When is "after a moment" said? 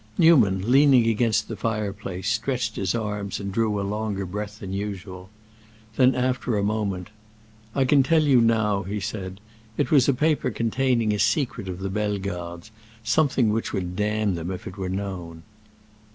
6.15-7.11